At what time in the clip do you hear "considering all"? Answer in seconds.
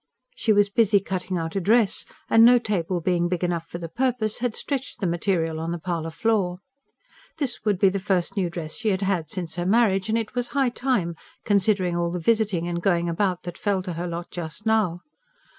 11.45-12.09